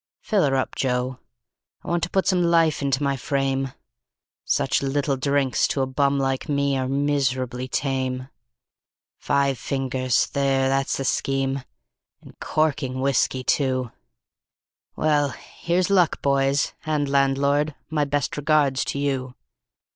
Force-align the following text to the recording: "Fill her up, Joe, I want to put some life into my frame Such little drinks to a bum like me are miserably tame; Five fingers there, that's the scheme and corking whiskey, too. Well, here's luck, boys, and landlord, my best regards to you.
"Fill 0.23 0.45
her 0.45 0.55
up, 0.55 0.73
Joe, 0.73 1.19
I 1.83 1.89
want 1.89 2.01
to 2.01 2.09
put 2.09 2.25
some 2.25 2.41
life 2.41 2.81
into 2.81 3.03
my 3.03 3.15
frame 3.15 3.71
Such 4.43 4.81
little 4.81 5.15
drinks 5.15 5.67
to 5.67 5.81
a 5.81 5.85
bum 5.85 6.17
like 6.17 6.49
me 6.49 6.75
are 6.75 6.87
miserably 6.87 7.67
tame; 7.67 8.27
Five 9.19 9.59
fingers 9.59 10.25
there, 10.29 10.69
that's 10.69 10.97
the 10.97 11.05
scheme 11.05 11.61
and 12.19 12.33
corking 12.39 12.99
whiskey, 12.99 13.43
too. 13.43 13.91
Well, 14.95 15.29
here's 15.59 15.91
luck, 15.91 16.19
boys, 16.23 16.73
and 16.83 17.07
landlord, 17.07 17.75
my 17.91 18.03
best 18.03 18.37
regards 18.37 18.83
to 18.85 18.97
you. 18.97 19.35